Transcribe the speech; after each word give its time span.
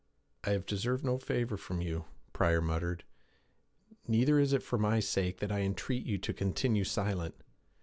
'I 0.45 0.49
have 0.53 0.65
deserved 0.65 1.05
no 1.05 1.19
favor 1.19 1.57
from 1.57 1.79
you,' 1.79 2.05
Pryor 2.33 2.59
muttered; 2.59 3.03
'neither 4.07 4.39
is 4.39 4.51
it 4.51 4.63
for 4.63 4.79
my 4.79 4.99
sake 4.99 5.37
that 5.41 5.51
I 5.51 5.59
entreat 5.59 6.07
you 6.07 6.17
to 6.17 6.33
continue 6.33 6.83
silent. 6.83 7.35